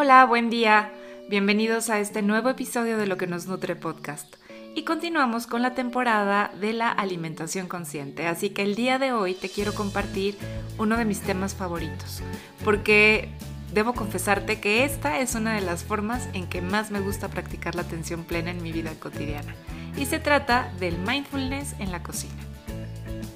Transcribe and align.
Hola, 0.00 0.24
buen 0.26 0.48
día. 0.48 0.92
Bienvenidos 1.28 1.90
a 1.90 1.98
este 1.98 2.22
nuevo 2.22 2.50
episodio 2.50 2.98
de 2.98 3.08
Lo 3.08 3.16
que 3.16 3.26
nos 3.26 3.48
nutre 3.48 3.74
podcast. 3.74 4.36
Y 4.76 4.84
continuamos 4.84 5.48
con 5.48 5.60
la 5.60 5.74
temporada 5.74 6.52
de 6.60 6.72
la 6.72 6.88
alimentación 6.88 7.66
consciente. 7.66 8.28
Así 8.28 8.50
que 8.50 8.62
el 8.62 8.76
día 8.76 9.00
de 9.00 9.12
hoy 9.12 9.34
te 9.34 9.48
quiero 9.48 9.74
compartir 9.74 10.38
uno 10.78 10.96
de 10.96 11.04
mis 11.04 11.20
temas 11.20 11.56
favoritos. 11.56 12.22
Porque 12.64 13.30
debo 13.74 13.92
confesarte 13.92 14.60
que 14.60 14.84
esta 14.84 15.18
es 15.18 15.34
una 15.34 15.56
de 15.56 15.62
las 15.62 15.82
formas 15.82 16.28
en 16.32 16.46
que 16.46 16.62
más 16.62 16.92
me 16.92 17.00
gusta 17.00 17.26
practicar 17.26 17.74
la 17.74 17.82
atención 17.82 18.22
plena 18.22 18.52
en 18.52 18.62
mi 18.62 18.70
vida 18.70 18.92
cotidiana. 19.00 19.52
Y 19.96 20.06
se 20.06 20.20
trata 20.20 20.72
del 20.78 20.96
mindfulness 20.98 21.74
en 21.80 21.90
la 21.90 22.04
cocina. 22.04 22.40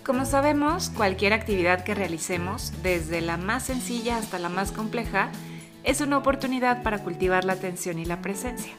Como 0.05 0.27
sabemos, 0.27 0.91
cualquier 0.91 1.33
actividad 1.33 1.83
que 1.83 1.97
realicemos, 1.97 2.73
desde 2.85 3.21
la 3.21 3.37
más 3.37 3.65
sencilla 3.65 4.17
hasta 4.17 4.39
la 4.39 4.49
más 4.49 4.71
compleja, 4.71 5.33
es 5.85 6.01
una 6.01 6.19
oportunidad 6.19 6.83
para 6.83 6.99
cultivar 6.99 7.45
la 7.45 7.55
atención 7.55 7.99
y 7.99 8.05
la 8.05 8.23
presencia, 8.23 8.73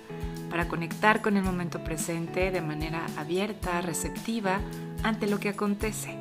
para 0.50 0.68
conectar 0.68 1.22
con 1.22 1.38
el 1.38 1.44
momento 1.44 1.84
presente 1.84 2.52
de 2.52 2.62
manera 2.62 3.06
abierta, 3.18 3.82
receptiva 3.82 4.60
ante 5.04 5.28
lo 5.28 5.40
que 5.40 5.50
acontece. 5.50 6.18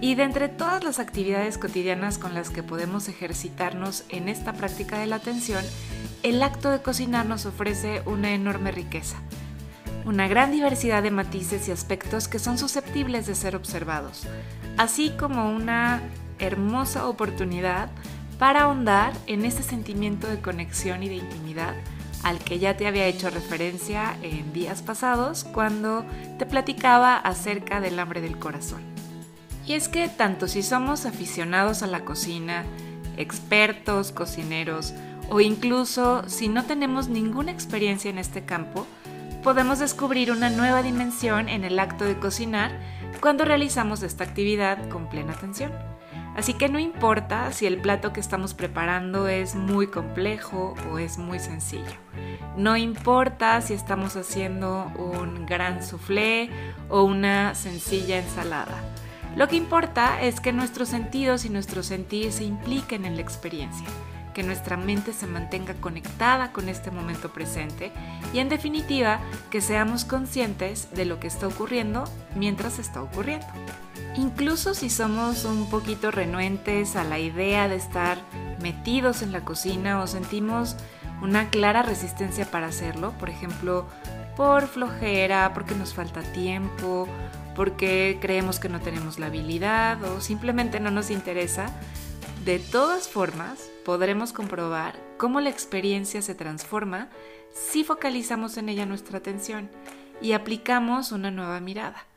Y 0.00 0.14
de 0.14 0.24
entre 0.24 0.48
todas 0.48 0.84
las 0.84 1.00
actividades 1.00 1.58
cotidianas 1.58 2.18
con 2.18 2.34
las 2.34 2.50
que 2.50 2.62
podemos 2.62 3.08
ejercitarnos 3.08 4.04
en 4.08 4.28
esta 4.28 4.52
práctica 4.52 4.98
de 4.98 5.06
la 5.06 5.16
atención, 5.16 5.64
el 6.22 6.42
acto 6.42 6.70
de 6.70 6.82
cocinar 6.82 7.26
nos 7.26 7.46
ofrece 7.46 8.02
una 8.06 8.32
enorme 8.32 8.70
riqueza, 8.70 9.16
una 10.04 10.28
gran 10.28 10.52
diversidad 10.52 11.02
de 11.02 11.10
matices 11.10 11.68
y 11.68 11.72
aspectos 11.72 12.28
que 12.28 12.38
son 12.38 12.58
susceptibles 12.58 13.26
de 13.26 13.34
ser 13.34 13.56
observados, 13.56 14.26
así 14.76 15.10
como 15.18 15.50
una 15.50 16.00
hermosa 16.38 17.08
oportunidad 17.08 17.90
para 18.38 18.62
ahondar 18.62 19.12
en 19.26 19.44
ese 19.44 19.62
sentimiento 19.62 20.26
de 20.28 20.40
conexión 20.40 21.02
y 21.02 21.08
de 21.08 21.16
intimidad 21.16 21.74
al 22.22 22.38
que 22.38 22.58
ya 22.58 22.76
te 22.76 22.86
había 22.86 23.06
hecho 23.06 23.30
referencia 23.30 24.16
en 24.22 24.52
días 24.52 24.82
pasados 24.82 25.44
cuando 25.44 26.04
te 26.38 26.46
platicaba 26.46 27.16
acerca 27.16 27.80
del 27.80 27.98
hambre 27.98 28.20
del 28.20 28.38
corazón. 28.38 28.82
Y 29.66 29.74
es 29.74 29.88
que 29.88 30.08
tanto 30.08 30.48
si 30.48 30.62
somos 30.62 31.06
aficionados 31.06 31.82
a 31.82 31.86
la 31.86 32.04
cocina, 32.04 32.64
expertos, 33.16 34.12
cocineros, 34.12 34.94
o 35.30 35.40
incluso 35.40 36.26
si 36.26 36.48
no 36.48 36.64
tenemos 36.64 37.08
ninguna 37.08 37.52
experiencia 37.52 38.10
en 38.10 38.18
este 38.18 38.44
campo, 38.44 38.86
podemos 39.42 39.78
descubrir 39.78 40.32
una 40.32 40.50
nueva 40.50 40.82
dimensión 40.82 41.48
en 41.48 41.64
el 41.64 41.78
acto 41.78 42.04
de 42.04 42.18
cocinar 42.18 42.72
cuando 43.20 43.44
realizamos 43.44 44.02
esta 44.02 44.24
actividad 44.24 44.88
con 44.88 45.08
plena 45.08 45.34
atención. 45.34 45.70
Así 46.38 46.54
que 46.54 46.68
no 46.68 46.78
importa 46.78 47.50
si 47.50 47.66
el 47.66 47.78
plato 47.78 48.12
que 48.12 48.20
estamos 48.20 48.54
preparando 48.54 49.26
es 49.26 49.56
muy 49.56 49.88
complejo 49.88 50.76
o 50.88 51.00
es 51.00 51.18
muy 51.18 51.40
sencillo. 51.40 51.96
No 52.56 52.76
importa 52.76 53.60
si 53.60 53.74
estamos 53.74 54.14
haciendo 54.14 54.84
un 54.94 55.46
gran 55.46 55.82
soufflé 55.82 56.48
o 56.88 57.02
una 57.02 57.56
sencilla 57.56 58.18
ensalada. 58.18 58.84
Lo 59.34 59.48
que 59.48 59.56
importa 59.56 60.22
es 60.22 60.38
que 60.38 60.52
nuestros 60.52 60.88
sentidos 60.88 61.44
y 61.44 61.50
nuestro 61.50 61.82
sentir 61.82 62.30
se 62.30 62.44
impliquen 62.44 63.04
en 63.04 63.16
la 63.16 63.22
experiencia, 63.22 63.88
que 64.32 64.44
nuestra 64.44 64.76
mente 64.76 65.12
se 65.14 65.26
mantenga 65.26 65.74
conectada 65.74 66.52
con 66.52 66.68
este 66.68 66.92
momento 66.92 67.32
presente 67.32 67.90
y 68.32 68.38
en 68.38 68.48
definitiva 68.48 69.18
que 69.50 69.60
seamos 69.60 70.04
conscientes 70.04 70.94
de 70.94 71.04
lo 71.04 71.18
que 71.18 71.26
está 71.26 71.48
ocurriendo 71.48 72.04
mientras 72.36 72.78
está 72.78 73.02
ocurriendo. 73.02 73.48
Incluso 74.18 74.74
si 74.74 74.90
somos 74.90 75.44
un 75.44 75.70
poquito 75.70 76.10
renuentes 76.10 76.96
a 76.96 77.04
la 77.04 77.20
idea 77.20 77.68
de 77.68 77.76
estar 77.76 78.18
metidos 78.60 79.22
en 79.22 79.30
la 79.30 79.44
cocina 79.44 80.02
o 80.02 80.08
sentimos 80.08 80.74
una 81.22 81.50
clara 81.50 81.82
resistencia 81.82 82.50
para 82.50 82.66
hacerlo, 82.66 83.12
por 83.20 83.30
ejemplo, 83.30 83.86
por 84.36 84.66
flojera, 84.66 85.52
porque 85.54 85.76
nos 85.76 85.94
falta 85.94 86.22
tiempo, 86.32 87.06
porque 87.54 88.18
creemos 88.20 88.58
que 88.58 88.68
no 88.68 88.80
tenemos 88.80 89.20
la 89.20 89.26
habilidad 89.26 90.02
o 90.02 90.20
simplemente 90.20 90.80
no 90.80 90.90
nos 90.90 91.12
interesa, 91.12 91.70
de 92.44 92.58
todas 92.58 93.08
formas 93.08 93.70
podremos 93.84 94.32
comprobar 94.32 94.98
cómo 95.16 95.40
la 95.40 95.50
experiencia 95.50 96.22
se 96.22 96.34
transforma 96.34 97.08
si 97.52 97.84
focalizamos 97.84 98.56
en 98.56 98.68
ella 98.68 98.84
nuestra 98.84 99.18
atención 99.18 99.70
y 100.20 100.32
aplicamos 100.32 101.12
una 101.12 101.30
nueva 101.30 101.60
mirada 101.60 102.07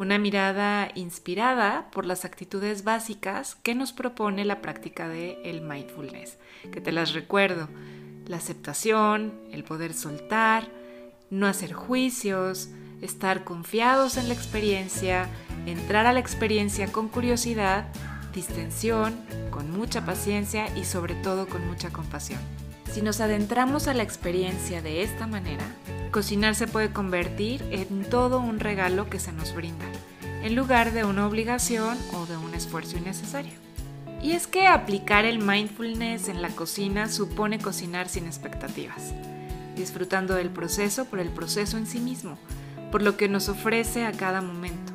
una 0.00 0.18
mirada 0.18 0.90
inspirada 0.94 1.90
por 1.92 2.06
las 2.06 2.24
actitudes 2.24 2.84
básicas 2.84 3.56
que 3.62 3.74
nos 3.74 3.92
propone 3.92 4.46
la 4.46 4.62
práctica 4.62 5.10
de 5.10 5.38
el 5.44 5.60
mindfulness, 5.60 6.38
que 6.72 6.80
te 6.80 6.90
las 6.90 7.12
recuerdo, 7.12 7.68
la 8.26 8.38
aceptación, 8.38 9.34
el 9.52 9.62
poder 9.62 9.92
soltar, 9.92 10.68
no 11.28 11.46
hacer 11.46 11.74
juicios, 11.74 12.70
estar 13.02 13.44
confiados 13.44 14.16
en 14.16 14.28
la 14.28 14.34
experiencia, 14.34 15.28
entrar 15.66 16.06
a 16.06 16.14
la 16.14 16.20
experiencia 16.20 16.90
con 16.90 17.08
curiosidad, 17.08 17.92
distensión, 18.32 19.20
con 19.50 19.70
mucha 19.70 20.06
paciencia 20.06 20.74
y 20.78 20.86
sobre 20.86 21.14
todo 21.16 21.46
con 21.46 21.66
mucha 21.66 21.90
compasión. 21.90 22.40
Si 22.90 23.02
nos 23.02 23.20
adentramos 23.20 23.86
a 23.86 23.92
la 23.92 24.02
experiencia 24.02 24.80
de 24.80 25.02
esta 25.02 25.26
manera, 25.26 25.64
cocinar 26.10 26.54
se 26.54 26.66
puede 26.66 26.92
convertir 26.92 27.62
en 27.70 28.04
todo 28.04 28.40
un 28.40 28.60
regalo 28.60 29.08
que 29.08 29.20
se 29.20 29.32
nos 29.32 29.54
brinda, 29.54 29.86
en 30.42 30.54
lugar 30.54 30.92
de 30.92 31.04
una 31.04 31.26
obligación 31.26 31.96
o 32.12 32.26
de 32.26 32.36
un 32.36 32.54
esfuerzo 32.54 32.98
innecesario. 32.98 33.52
Y 34.22 34.32
es 34.32 34.46
que 34.46 34.66
aplicar 34.66 35.24
el 35.24 35.38
mindfulness 35.38 36.28
en 36.28 36.42
la 36.42 36.50
cocina 36.50 37.08
supone 37.08 37.58
cocinar 37.58 38.08
sin 38.08 38.26
expectativas, 38.26 39.14
disfrutando 39.76 40.34
del 40.34 40.50
proceso 40.50 41.06
por 41.06 41.20
el 41.20 41.30
proceso 41.30 41.78
en 41.78 41.86
sí 41.86 42.00
mismo, 42.00 42.38
por 42.92 43.02
lo 43.02 43.16
que 43.16 43.28
nos 43.28 43.48
ofrece 43.48 44.04
a 44.04 44.12
cada 44.12 44.42
momento. 44.42 44.92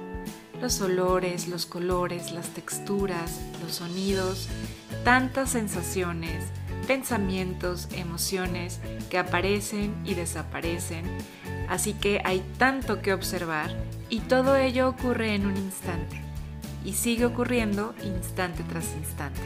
Los 0.62 0.80
olores, 0.82 1.48
los 1.48 1.66
colores, 1.66 2.32
las 2.32 2.50
texturas, 2.50 3.42
los 3.64 3.76
sonidos, 3.76 4.48
tantas 5.04 5.52
sensaciones, 5.52 6.44
pensamientos, 6.86 7.88
emociones 7.92 8.80
que 9.10 9.18
aparecen 9.18 9.96
y 10.06 10.14
desaparecen, 10.14 11.06
así 11.68 11.94
que 11.94 12.22
hay 12.24 12.44
tanto 12.58 13.02
que 13.02 13.14
observar 13.14 13.76
y 14.10 14.20
todo 14.20 14.56
ello 14.56 14.90
ocurre 14.90 15.36
en 15.36 15.46
un 15.46 15.58
instante 15.58 16.22
y 16.84 16.94
sigue 16.94 17.26
ocurriendo 17.26 17.96
instante 18.04 18.64
tras 18.64 18.94
instante. 18.96 19.42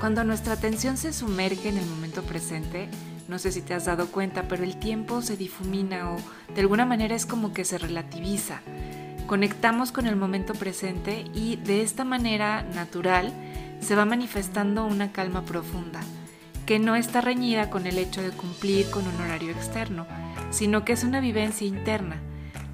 Cuando 0.00 0.24
nuestra 0.24 0.52
atención 0.54 0.96
se 0.96 1.12
sumerge 1.12 1.68
en 1.68 1.78
el 1.78 1.86
momento 1.86 2.22
presente, 2.22 2.88
no 3.28 3.38
sé 3.38 3.52
si 3.52 3.62
te 3.62 3.74
has 3.74 3.84
dado 3.84 4.08
cuenta, 4.08 4.48
pero 4.48 4.64
el 4.64 4.78
tiempo 4.78 5.22
se 5.22 5.36
difumina 5.36 6.12
o 6.12 6.16
de 6.54 6.60
alguna 6.60 6.86
manera 6.86 7.14
es 7.14 7.26
como 7.26 7.52
que 7.52 7.64
se 7.64 7.78
relativiza. 7.78 8.60
Conectamos 9.26 9.92
con 9.92 10.06
el 10.06 10.16
momento 10.16 10.54
presente 10.54 11.24
y 11.34 11.56
de 11.56 11.82
esta 11.82 12.04
manera 12.04 12.62
natural 12.62 13.32
se 13.80 13.94
va 13.94 14.04
manifestando 14.04 14.86
una 14.86 15.12
calma 15.12 15.44
profunda 15.44 16.00
que 16.68 16.78
no 16.78 16.96
está 16.96 17.22
reñida 17.22 17.70
con 17.70 17.86
el 17.86 17.96
hecho 17.96 18.20
de 18.20 18.28
cumplir 18.28 18.90
con 18.90 19.08
un 19.08 19.18
horario 19.22 19.52
externo, 19.52 20.06
sino 20.50 20.84
que 20.84 20.92
es 20.92 21.02
una 21.02 21.18
vivencia 21.18 21.66
interna. 21.66 22.20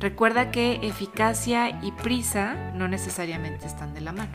Recuerda 0.00 0.50
que 0.50 0.80
eficacia 0.82 1.78
y 1.80 1.92
prisa 1.92 2.56
no 2.74 2.88
necesariamente 2.88 3.66
están 3.66 3.94
de 3.94 4.00
la 4.00 4.10
mano. 4.10 4.32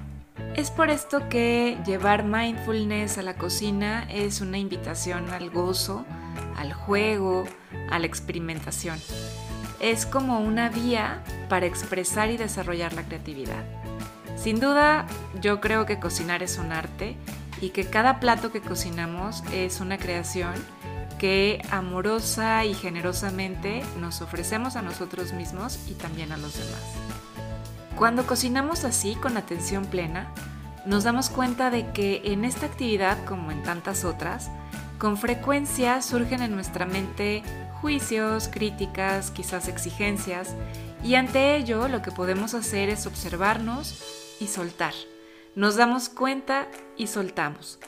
Es 0.56 0.72
por 0.72 0.90
esto 0.90 1.28
que 1.28 1.78
llevar 1.86 2.24
mindfulness 2.24 3.18
a 3.18 3.22
la 3.22 3.36
cocina 3.36 4.08
es 4.10 4.40
una 4.40 4.58
invitación 4.58 5.30
al 5.30 5.50
gozo, 5.50 6.06
al 6.56 6.72
juego, 6.72 7.44
a 7.90 8.00
la 8.00 8.06
experimentación. 8.06 8.98
Es 9.82 10.06
como 10.06 10.40
una 10.40 10.70
vía 10.70 11.22
para 11.50 11.66
expresar 11.66 12.32
y 12.32 12.38
desarrollar 12.38 12.94
la 12.94 13.04
creatividad. 13.04 13.66
Sin 14.38 14.62
duda, 14.62 15.06
yo 15.42 15.60
creo 15.60 15.86
que 15.86 16.00
cocinar 16.00 16.44
es 16.44 16.58
un 16.60 16.72
arte 16.72 17.18
y 17.62 17.70
que 17.70 17.86
cada 17.86 18.20
plato 18.20 18.52
que 18.52 18.62
cocinamos 18.62 19.44
es 19.52 19.82
una 19.82 19.98
creación 19.98 20.54
que 21.18 21.62
amorosa 21.70 22.66
y 22.66 22.74
generosamente 22.74 23.84
nos 24.00 24.22
ofrecemos 24.22 24.76
a 24.76 24.82
nosotros 24.82 25.34
mismos 25.34 25.80
y 25.88 25.94
también 25.94 26.32
a 26.32 26.38
los 26.38 26.58
demás. 26.58 26.82
Cuando 27.98 28.26
cocinamos 28.26 28.86
así, 28.86 29.16
con 29.16 29.36
atención 29.36 29.86
plena, 29.86 30.34
nos 30.86 31.04
damos 31.04 31.30
cuenta 31.30 31.70
de 31.70 31.92
que 31.92 32.22
en 32.24 32.46
esta 32.46 32.66
actividad, 32.66 33.24
como 33.26 33.52
en 33.52 33.62
tantas 33.64 34.06
otras, 34.06 34.50
con 34.98 35.18
frecuencia 35.18 36.02
surgen 36.02 36.42
en 36.42 36.56
nuestra 36.56 36.86
mente 36.86 37.44
juicios, 37.82 38.48
críticas, 38.48 39.32
quizás 39.32 39.68
exigencias, 39.68 40.56
y 41.04 41.16
ante 41.16 41.58
ello 41.58 41.90
lo 41.90 42.02
que 42.02 42.12
podemos 42.12 42.54
hacer 42.54 42.90
es 42.90 43.06
observarnos 43.06 44.02
y 44.40 44.48
soltar 44.48 44.94
nos 45.56 45.76
damos 45.76 46.10
cuenta 46.10 46.68
y 46.98 47.08
soltamos. 47.08 47.80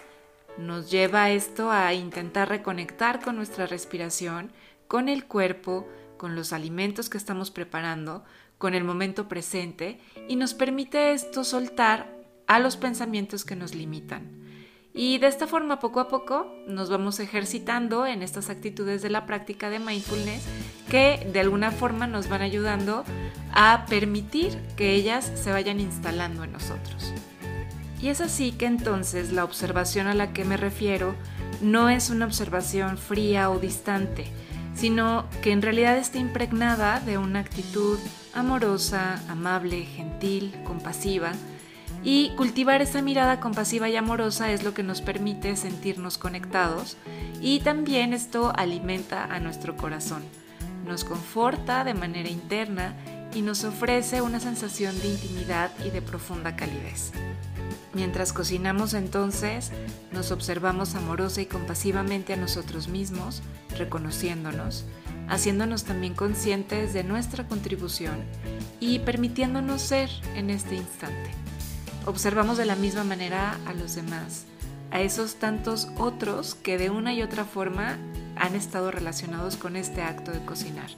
Nos 0.58 0.92
lleva 0.92 1.32
esto 1.32 1.72
a 1.72 1.94
intentar 1.94 2.50
reconectar 2.50 3.22
con 3.22 3.36
nuestra 3.36 3.66
respiración, 3.66 4.52
con 4.88 5.10
el 5.10 5.26
cuerpo, 5.26 5.88
con 6.18 6.36
los 6.36 6.54
alimentos 6.54 7.10
que 7.10 7.18
estamos 7.18 7.52
preparando, 7.52 8.24
con 8.58 8.74
el 8.74 8.84
momento 8.84 9.28
presente 9.28 10.00
y 10.28 10.36
nos 10.36 10.54
permite 10.54 11.14
esto 11.14 11.44
soltar 11.44 12.16
a 12.48 12.60
los 12.60 12.78
pensamientos 12.78 13.46
que 13.46 13.56
nos 13.56 13.74
limitan. 13.74 14.42
Y 14.94 15.20
de 15.20 15.28
esta 15.28 15.48
forma, 15.48 15.80
poco 15.80 16.02
a 16.02 16.10
poco, 16.10 16.54
nos 16.68 16.90
vamos 16.90 17.20
ejercitando 17.22 18.06
en 18.06 18.22
estas 18.22 18.50
actitudes 18.50 19.02
de 19.02 19.10
la 19.10 19.26
práctica 19.26 19.70
de 19.70 19.80
mindfulness 19.80 20.44
que 20.90 21.26
de 21.32 21.40
alguna 21.40 21.72
forma 21.72 22.08
nos 22.08 22.28
van 22.28 22.42
ayudando 22.42 23.06
a 23.54 23.86
permitir 23.88 24.60
que 24.76 24.94
ellas 24.94 25.32
se 25.36 25.52
vayan 25.52 25.80
instalando 25.80 26.44
en 26.44 26.52
nosotros. 26.52 27.14
Y 28.02 28.10
es 28.10 28.20
así 28.20 28.52
que 28.52 28.66
entonces 28.66 29.32
la 29.32 29.44
observación 29.44 30.08
a 30.08 30.16
la 30.16 30.34
que 30.34 30.44
me 30.44 30.58
refiero 30.58 31.16
no 31.62 31.90
es 31.90 32.10
una 32.10 32.26
observación 32.26 32.98
fría 32.98 33.52
o 33.52 33.60
distante, 33.60 34.26
sino 34.74 35.26
que 35.44 35.52
en 35.52 35.62
realidad 35.62 35.98
está 35.98 36.18
impregnada 36.18 37.00
de 37.00 37.18
una 37.18 37.40
actitud 37.40 38.00
amorosa, 38.34 39.22
amable, 39.30 39.86
gentil, 39.86 40.56
compasiva, 40.64 41.34
y 42.04 42.32
cultivar 42.36 42.82
esa 42.82 43.02
mirada 43.04 43.40
compasiva 43.40 43.88
y 43.88 43.96
amorosa 43.96 44.52
es 44.52 44.64
lo 44.64 44.74
que 44.74 44.82
nos 44.82 45.02
permite 45.02 45.56
sentirnos 45.56 46.18
conectados 46.18 46.98
y 47.42 47.60
también 47.60 48.14
esto 48.14 48.52
alimenta 48.56 49.26
a 49.26 49.40
nuestro 49.40 49.78
corazón, 49.78 50.24
nos 50.88 51.04
conforta 51.04 51.84
de 51.84 51.94
manera 51.94 52.30
interna 52.30 52.96
y 53.34 53.42
nos 53.42 53.64
ofrece 53.64 54.22
una 54.22 54.40
sensación 54.40 55.00
de 55.00 55.08
intimidad 55.08 55.72
y 55.86 55.90
de 55.90 56.02
profunda 56.02 56.56
calidez. 56.56 57.12
Mientras 57.94 58.32
cocinamos 58.32 58.94
entonces, 58.94 59.72
nos 60.14 60.32
observamos 60.32 60.96
amorosa 60.96 61.42
y 61.42 61.46
compasivamente 61.46 62.34
a 62.34 62.38
nosotros 62.38 62.88
mismos, 62.88 63.42
reconociéndonos, 63.78 64.86
haciéndonos 65.28 65.84
también 65.84 66.14
conscientes 66.14 66.94
de 66.94 67.04
nuestra 67.04 67.48
contribución 67.48 68.24
y 68.80 69.00
permitiéndonos 69.00 69.82
ser 69.82 70.10
en 70.36 70.50
este 70.50 70.76
instante. 70.76 71.32
Observamos 72.06 72.58
de 72.58 72.66
la 72.66 72.76
misma 72.76 73.04
manera 73.04 73.58
a 73.66 73.74
los 73.74 73.96
demás, 73.96 74.46
a 74.92 75.02
esos 75.02 75.36
tantos 75.36 75.88
otros 75.98 76.56
que 76.56 76.78
de 76.78 76.90
una 76.90 77.14
y 77.14 77.22
otra 77.24 77.46
forma 77.46 77.98
han 78.36 78.56
estado 78.56 78.90
relacionados 78.92 79.56
con 79.58 79.76
este 79.76 80.02
acto 80.02 80.32
de 80.32 80.44
cocinar. 80.46 80.90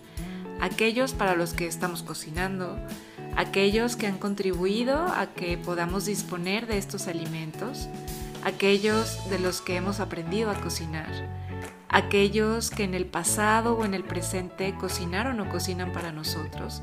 Aquellos 0.62 1.14
para 1.14 1.36
los 1.36 1.54
que 1.54 1.68
estamos 1.68 2.04
cocinando, 2.04 2.78
aquellos 3.36 3.96
que 3.96 4.08
han 4.08 4.18
contribuido 4.18 4.98
a 4.98 5.28
que 5.28 5.58
podamos 5.58 6.06
disponer 6.06 6.68
de 6.68 6.78
estos 6.78 7.08
alimentos, 7.08 7.90
aquellos 8.44 9.30
de 9.30 9.40
los 9.40 9.62
que 9.62 9.76
hemos 9.76 10.00
aprendido 10.00 10.52
a 10.52 10.56
cocinar, 10.56 11.10
aquellos 11.90 12.70
que 12.70 12.84
en 12.84 12.94
el 12.94 13.06
pasado 13.06 13.78
o 13.78 13.86
en 13.86 13.94
el 13.94 14.04
presente 14.04 14.74
cocinaron 14.76 15.40
o 15.40 15.50
cocinan 15.50 15.92
para 15.92 16.12
nosotros. 16.12 16.82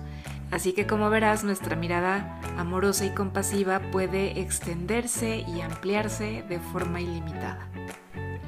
Así 0.50 0.72
que 0.72 0.86
como 0.86 1.10
verás, 1.10 1.44
nuestra 1.44 1.76
mirada 1.76 2.40
amorosa 2.58 3.04
y 3.04 3.10
compasiva 3.10 3.80
puede 3.92 4.40
extenderse 4.40 5.44
y 5.46 5.60
ampliarse 5.60 6.44
de 6.48 6.58
forma 6.58 7.00
ilimitada. 7.00 7.68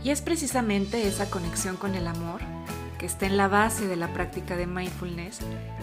Y 0.03 0.11
es 0.11 0.21
precisamente 0.21 1.07
esa 1.07 1.31
conexión 1.31 1.77
con 1.77 1.95
el 1.95 2.09
amor 2.09 2.41
que 3.03 3.07
está 3.07 3.27
en 3.27 3.37
la 3.37 3.49
base 3.49 3.89
de 3.89 3.97
la 3.97 4.07
práctica 4.13 4.57
de 4.57 4.69
mindfulness, 4.69 5.41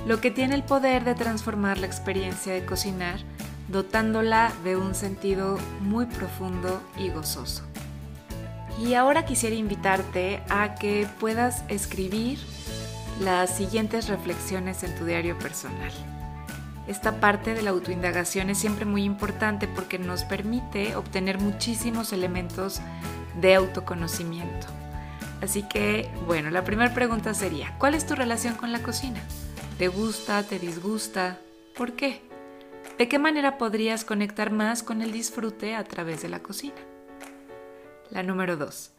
lo 0.08 0.22
que 0.22 0.32
tiene 0.32 0.56
el 0.56 0.64
poder 0.64 1.04
de 1.04 1.16
transformar 1.16 1.78
la 1.78 1.86
experiencia 1.86 2.54
de 2.54 2.66
cocinar, 2.66 3.20
dotándola 3.68 4.54
de 4.64 4.78
un 4.78 4.96
sentido 4.96 5.58
muy 5.82 6.06
profundo 6.06 6.82
y 6.98 7.10
gozoso. 7.10 7.64
Y 8.82 8.94
ahora 8.94 9.26
quisiera 9.26 9.58
invitarte 9.58 10.42
a 10.48 10.76
que 10.76 11.10
puedas 11.20 11.66
escribir 11.68 12.40
las 13.20 13.54
siguientes 13.54 14.08
reflexiones 14.08 14.84
en 14.84 14.96
tu 14.96 15.04
diario 15.04 15.38
personal. 15.38 15.92
Esta 16.88 17.20
parte 17.20 17.54
de 17.54 17.64
la 17.64 17.72
autoindagación 17.72 18.50
es 18.50 18.60
siempre 18.60 18.86
muy 18.86 19.04
importante 19.04 19.68
porque 19.68 20.00
nos 20.00 20.24
permite 20.24 20.96
obtener 20.96 21.38
muchísimos 21.38 22.14
elementos 22.14 22.80
de 23.42 23.56
autoconocimiento. 23.56 24.79
Así 25.42 25.64
que, 25.64 26.10
bueno, 26.26 26.50
la 26.50 26.64
primera 26.64 26.94
pregunta 26.94 27.34
sería, 27.34 27.76
¿cuál 27.80 27.96
es 27.96 28.06
tu 28.06 28.16
relación 28.16 28.56
con 28.56 28.72
la 28.72 28.84
cocina? 28.84 29.22
¿Te 29.78 29.88
gusta? 29.88 30.44
¿Te 30.44 30.60
disgusta? 30.60 31.40
¿Por 31.76 31.94
qué? 31.94 32.22
¿De 32.98 33.08
qué 33.08 33.20
manera 33.20 33.58
podrías 33.58 34.04
conectar 34.04 34.52
más 34.52 34.84
con 34.84 35.02
el 35.02 35.14
disfrute 35.14 35.76
a 35.76 35.86
través 35.86 36.22
de 36.22 36.30
la 36.30 36.44
cocina? 36.44 36.76
La 38.10 38.24
número 38.24 38.58
2. 38.58 38.92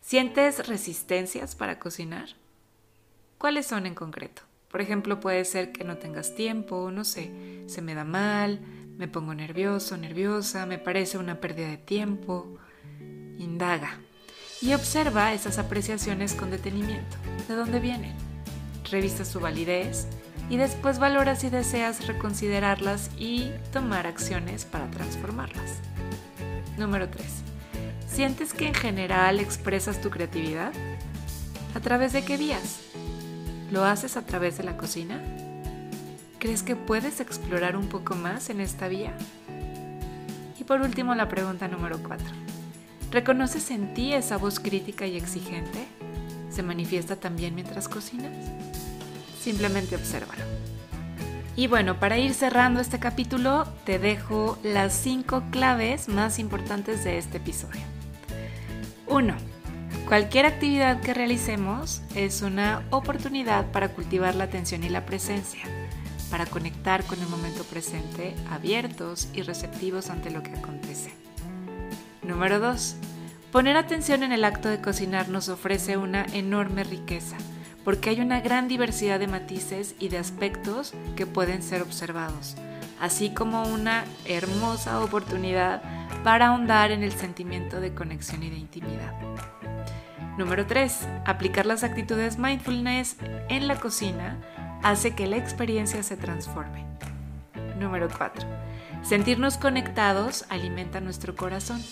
¿Sientes 0.00 0.68
resistencias 0.68 1.56
para 1.56 1.80
cocinar? 1.80 2.28
¿Cuáles 3.36 3.66
son 3.66 3.86
en 3.86 3.96
concreto? 3.96 4.42
Por 4.70 4.80
ejemplo, 4.80 5.18
puede 5.18 5.44
ser 5.44 5.72
que 5.72 5.82
no 5.82 5.96
tengas 5.96 6.36
tiempo, 6.36 6.90
no 6.92 7.02
sé, 7.04 7.64
se 7.66 7.82
me 7.82 7.94
da 7.94 8.04
mal, 8.04 8.60
me 8.96 9.08
pongo 9.08 9.34
nervioso, 9.34 9.96
nerviosa, 9.96 10.66
me 10.66 10.78
parece 10.78 11.18
una 11.18 11.40
pérdida 11.40 11.68
de 11.68 11.78
tiempo. 11.78 12.58
Indaga, 13.38 13.98
y 14.60 14.74
observa 14.74 15.32
esas 15.32 15.58
apreciaciones 15.58 16.34
con 16.34 16.50
detenimiento. 16.50 17.16
¿De 17.46 17.54
dónde 17.54 17.80
vienen? 17.80 18.14
Revisa 18.90 19.24
su 19.24 19.40
validez 19.40 20.08
y 20.50 20.56
después 20.56 20.98
valora 20.98 21.36
si 21.36 21.50
deseas 21.50 22.06
reconsiderarlas 22.06 23.10
y 23.18 23.50
tomar 23.72 24.06
acciones 24.06 24.64
para 24.64 24.90
transformarlas. 24.90 25.78
Número 26.76 27.08
3. 27.08 27.26
¿Sientes 28.08 28.54
que 28.54 28.66
en 28.68 28.74
general 28.74 29.40
expresas 29.40 30.00
tu 30.00 30.10
creatividad? 30.10 30.72
¿A 31.74 31.80
través 31.80 32.12
de 32.12 32.24
qué 32.24 32.36
vías? 32.36 32.80
¿Lo 33.70 33.84
haces 33.84 34.16
a 34.16 34.22
través 34.22 34.56
de 34.56 34.64
la 34.64 34.76
cocina? 34.76 35.22
¿Crees 36.38 36.62
que 36.62 36.76
puedes 36.76 37.20
explorar 37.20 37.76
un 37.76 37.88
poco 37.88 38.14
más 38.14 38.48
en 38.48 38.60
esta 38.60 38.88
vía? 38.88 39.12
Y 40.58 40.64
por 40.64 40.80
último 40.80 41.14
la 41.14 41.28
pregunta 41.28 41.68
número 41.68 42.02
4. 42.02 42.47
¿Reconoces 43.10 43.70
en 43.70 43.94
ti 43.94 44.12
esa 44.12 44.36
voz 44.36 44.60
crítica 44.60 45.06
y 45.06 45.16
exigente? 45.16 45.86
¿Se 46.50 46.62
manifiesta 46.62 47.16
también 47.16 47.54
mientras 47.54 47.88
cocinas? 47.88 48.32
Simplemente 49.40 49.96
obsérvalo. 49.96 50.42
Y 51.56 51.68
bueno, 51.68 51.98
para 51.98 52.18
ir 52.18 52.34
cerrando 52.34 52.80
este 52.80 52.98
capítulo, 52.98 53.66
te 53.84 53.98
dejo 53.98 54.58
las 54.62 54.92
cinco 54.92 55.42
claves 55.50 56.08
más 56.08 56.38
importantes 56.38 57.02
de 57.02 57.16
este 57.16 57.38
episodio. 57.38 57.80
1. 59.06 59.34
Cualquier 60.06 60.44
actividad 60.44 61.00
que 61.00 61.14
realicemos 61.14 62.02
es 62.14 62.42
una 62.42 62.86
oportunidad 62.90 63.72
para 63.72 63.88
cultivar 63.88 64.34
la 64.34 64.44
atención 64.44 64.84
y 64.84 64.90
la 64.90 65.06
presencia, 65.06 65.62
para 66.30 66.44
conectar 66.44 67.02
con 67.04 67.20
el 67.20 67.28
momento 67.28 67.64
presente, 67.64 68.34
abiertos 68.50 69.28
y 69.32 69.40
receptivos 69.40 70.10
ante 70.10 70.30
lo 70.30 70.42
que 70.42 70.52
acontece. 70.52 71.27
Número 72.28 72.60
2. 72.60 72.96
Poner 73.52 73.78
atención 73.78 74.22
en 74.22 74.32
el 74.32 74.44
acto 74.44 74.68
de 74.68 74.82
cocinar 74.82 75.30
nos 75.30 75.48
ofrece 75.48 75.96
una 75.96 76.26
enorme 76.34 76.84
riqueza, 76.84 77.38
porque 77.86 78.10
hay 78.10 78.20
una 78.20 78.42
gran 78.42 78.68
diversidad 78.68 79.18
de 79.18 79.26
matices 79.26 79.94
y 79.98 80.10
de 80.10 80.18
aspectos 80.18 80.92
que 81.16 81.24
pueden 81.24 81.62
ser 81.62 81.80
observados, 81.80 82.54
así 83.00 83.32
como 83.32 83.62
una 83.62 84.04
hermosa 84.26 85.00
oportunidad 85.00 85.80
para 86.22 86.48
ahondar 86.48 86.90
en 86.90 87.02
el 87.02 87.12
sentimiento 87.12 87.80
de 87.80 87.94
conexión 87.94 88.42
y 88.42 88.50
de 88.50 88.58
intimidad. 88.58 89.14
Número 90.36 90.66
3. 90.66 91.08
Aplicar 91.24 91.64
las 91.64 91.82
actitudes 91.82 92.36
mindfulness 92.36 93.16
en 93.48 93.66
la 93.66 93.80
cocina 93.80 94.36
hace 94.82 95.14
que 95.14 95.26
la 95.26 95.38
experiencia 95.38 96.02
se 96.02 96.18
transforme. 96.18 96.84
Número 97.78 98.06
4. 98.14 98.67
Sentirnos 99.02 99.56
conectados 99.56 100.44
alimenta 100.48 101.00
nuestro 101.00 101.34
corazón, 101.34 101.82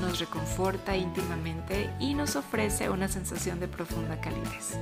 nos 0.00 0.20
reconforta 0.20 0.96
íntimamente 0.96 1.90
y 1.98 2.14
nos 2.14 2.36
ofrece 2.36 2.90
una 2.90 3.08
sensación 3.08 3.58
de 3.58 3.68
profunda 3.68 4.20
calidez. 4.20 4.78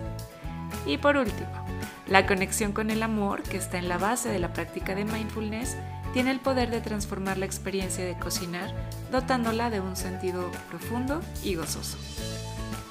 Y 0.86 0.98
por 0.98 1.16
último, 1.16 1.64
la 2.06 2.26
conexión 2.26 2.72
con 2.72 2.90
el 2.90 3.02
amor, 3.02 3.42
que 3.42 3.56
está 3.56 3.78
en 3.78 3.88
la 3.88 3.98
base 3.98 4.28
de 4.28 4.38
la 4.38 4.52
práctica 4.52 4.94
de 4.94 5.04
mindfulness, 5.04 5.76
tiene 6.12 6.30
el 6.30 6.40
poder 6.40 6.70
de 6.70 6.80
transformar 6.80 7.38
la 7.38 7.46
experiencia 7.46 8.04
de 8.04 8.18
cocinar, 8.18 8.74
dotándola 9.10 9.70
de 9.70 9.80
un 9.80 9.96
sentido 9.96 10.50
profundo 10.68 11.20
y 11.42 11.54
gozoso. 11.54 11.98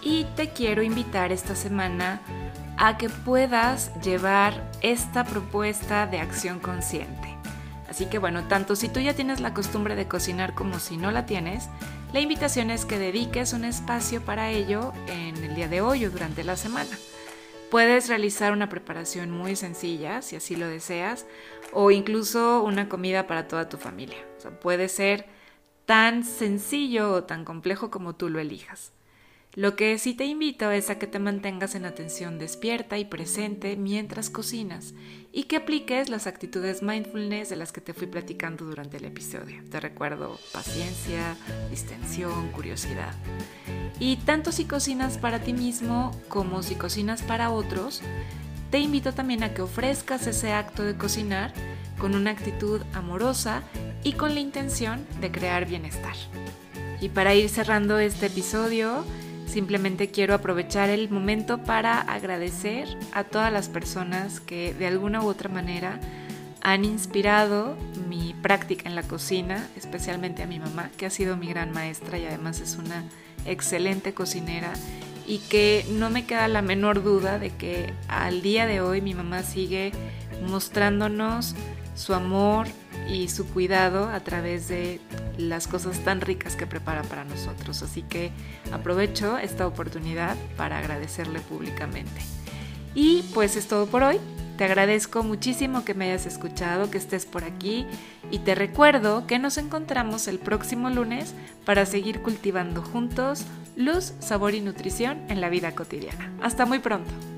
Y 0.01 0.25
te 0.35 0.49
quiero 0.49 0.83
invitar 0.83 1.31
esta 1.31 1.55
semana 1.55 2.21
a 2.77 2.97
que 2.97 3.09
puedas 3.09 3.91
llevar 4.01 4.71
esta 4.81 5.23
propuesta 5.23 6.05
de 6.07 6.19
acción 6.19 6.59
consciente. 6.59 7.26
Así 7.97 8.05
que 8.05 8.19
bueno, 8.19 8.47
tanto 8.47 8.75
si 8.75 8.89
tú 8.89 8.99
ya 8.99 9.15
tienes 9.15 9.39
la 9.39 9.55
costumbre 9.55 9.95
de 9.95 10.07
cocinar 10.07 10.53
como 10.53 10.77
si 10.77 10.97
no 10.97 11.09
la 11.09 11.25
tienes, 11.25 11.67
la 12.13 12.19
invitación 12.19 12.69
es 12.69 12.85
que 12.85 12.99
dediques 12.99 13.53
un 13.53 13.65
espacio 13.65 14.21
para 14.21 14.51
ello 14.51 14.93
en 15.07 15.35
el 15.43 15.55
día 15.55 15.67
de 15.67 15.81
hoy 15.81 16.05
o 16.05 16.11
durante 16.11 16.43
la 16.43 16.57
semana. 16.57 16.95
Puedes 17.71 18.07
realizar 18.07 18.53
una 18.53 18.69
preparación 18.69 19.31
muy 19.31 19.55
sencilla, 19.55 20.21
si 20.21 20.35
así 20.35 20.55
lo 20.55 20.67
deseas, 20.67 21.25
o 21.73 21.89
incluso 21.89 22.61
una 22.61 22.87
comida 22.87 23.25
para 23.25 23.47
toda 23.47 23.67
tu 23.67 23.77
familia. 23.77 24.23
puede 24.61 24.89
ser 24.89 25.25
tan 25.87 26.23
sencillo 26.23 27.11
o 27.13 27.23
tan 27.23 27.45
complejo 27.45 27.89
como 27.89 28.13
tú 28.13 28.29
lo 28.29 28.39
elijas. 28.39 28.91
Lo 29.57 29.75
que 29.75 29.97
sí 29.97 30.13
te 30.13 30.25
invito 30.25 30.69
es 30.69 30.91
a 30.91 30.99
que 30.99 31.07
te 31.07 31.17
mantengas 31.17 31.73
en 31.73 31.85
atención 31.85 32.37
despierta 32.37 32.99
y 32.99 33.05
presente 33.05 33.75
mientras 33.75 34.29
cocinas 34.29 34.93
y 35.33 35.45
que 35.45 35.55
apliques 35.55 36.09
las 36.09 36.27
actitudes 36.27 36.83
mindfulness 36.83 37.49
de 37.49 37.55
las 37.55 37.71
que 37.71 37.81
te 37.81 37.95
fui 37.95 38.05
platicando 38.05 38.65
durante 38.65 38.97
el 38.97 39.05
episodio. 39.05 39.63
Te 39.71 39.79
recuerdo 39.79 40.39
paciencia, 40.53 41.35
distensión, 41.71 42.49
curiosidad. 42.51 43.15
Y 43.99 44.17
tanto 44.17 44.51
si 44.51 44.65
cocinas 44.65 45.17
para 45.17 45.39
ti 45.39 45.53
mismo 45.53 46.11
como 46.27 46.61
si 46.61 46.75
cocinas 46.75 47.23
para 47.23 47.49
otros, 47.49 48.03
te 48.69 48.77
invito 48.77 49.11
también 49.15 49.41
a 49.41 49.55
que 49.55 49.63
ofrezcas 49.63 50.27
ese 50.27 50.51
acto 50.51 50.83
de 50.83 50.97
cocinar 50.97 51.51
con 51.97 52.13
una 52.13 52.29
actitud 52.29 52.83
amorosa 52.93 53.63
y 54.03 54.13
con 54.13 54.35
la 54.35 54.39
intención 54.39 55.03
de 55.19 55.31
crear 55.31 55.65
bienestar. 55.65 56.13
Y 57.01 57.09
para 57.09 57.33
ir 57.33 57.49
cerrando 57.49 57.97
este 57.97 58.27
episodio, 58.27 59.03
Simplemente 59.47 60.11
quiero 60.11 60.33
aprovechar 60.33 60.89
el 60.89 61.09
momento 61.09 61.63
para 61.63 62.01
agradecer 62.01 62.87
a 63.13 63.23
todas 63.23 63.51
las 63.51 63.69
personas 63.69 64.39
que 64.41 64.73
de 64.73 64.87
alguna 64.87 65.23
u 65.23 65.27
otra 65.27 65.49
manera 65.49 65.99
han 66.61 66.83
inspirado 66.83 67.77
mi 68.09 68.35
práctica 68.41 68.89
en 68.89 68.95
la 68.95 69.03
cocina, 69.03 69.65
especialmente 69.77 70.43
a 70.43 70.47
mi 70.47 70.59
mamá, 70.59 70.91
que 70.97 71.05
ha 71.05 71.09
sido 71.09 71.37
mi 71.37 71.47
gran 71.47 71.71
maestra 71.71 72.17
y 72.17 72.25
además 72.25 72.59
es 72.59 72.75
una 72.75 73.05
excelente 73.45 74.13
cocinera. 74.13 74.73
Y 75.25 75.39
que 75.39 75.85
no 75.91 76.09
me 76.09 76.25
queda 76.25 76.47
la 76.47 76.61
menor 76.61 77.03
duda 77.03 77.39
de 77.39 77.49
que 77.51 77.93
al 78.07 78.41
día 78.41 78.65
de 78.65 78.81
hoy 78.81 79.01
mi 79.01 79.13
mamá 79.13 79.43
sigue 79.43 79.91
mostrándonos 80.47 81.55
su 81.95 82.13
amor 82.13 82.67
y 83.09 83.29
su 83.29 83.47
cuidado 83.47 84.09
a 84.09 84.19
través 84.19 84.67
de 84.67 84.99
las 85.37 85.67
cosas 85.67 85.99
tan 85.99 86.21
ricas 86.21 86.55
que 86.55 86.67
prepara 86.67 87.03
para 87.03 87.23
nosotros. 87.23 87.81
Así 87.83 88.01
que 88.03 88.31
aprovecho 88.71 89.37
esta 89.37 89.67
oportunidad 89.67 90.35
para 90.55 90.79
agradecerle 90.79 91.39
públicamente. 91.39 92.21
Y 92.95 93.23
pues 93.33 93.55
es 93.55 93.67
todo 93.67 93.85
por 93.87 94.03
hoy. 94.03 94.19
Te 94.57 94.63
agradezco 94.63 95.21
muchísimo 95.21 95.85
que 95.85 95.93
me 95.93 96.05
hayas 96.05 96.25
escuchado, 96.25 96.89
que 96.89 96.97
estés 96.97 97.27
por 97.27 97.43
aquí 97.43 97.85
y 98.31 98.39
te 98.39 98.55
recuerdo 98.55 99.27
que 99.27 99.37
nos 99.37 99.59
encontramos 99.59 100.27
el 100.27 100.39
próximo 100.39 100.89
lunes 100.89 101.35
para 101.63 101.85
seguir 101.85 102.21
cultivando 102.21 102.81
juntos 102.81 103.45
luz, 103.75 104.13
sabor 104.19 104.55
y 104.55 104.61
nutrición 104.61 105.19
en 105.29 105.39
la 105.39 105.49
vida 105.49 105.75
cotidiana. 105.75 106.33
Hasta 106.41 106.65
muy 106.65 106.79
pronto. 106.79 107.36